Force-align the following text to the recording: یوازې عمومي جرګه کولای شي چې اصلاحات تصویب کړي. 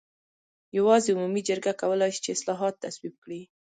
یوازې 0.77 1.09
عمومي 1.15 1.41
جرګه 1.49 1.71
کولای 1.81 2.09
شي 2.13 2.19
چې 2.25 2.33
اصلاحات 2.35 2.73
تصویب 2.83 3.15
کړي. 3.23 3.41